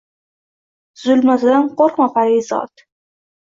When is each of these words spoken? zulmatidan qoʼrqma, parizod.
zulmatidan 1.03 1.69
qoʼrqma, 1.77 2.11
parizod. 2.19 2.87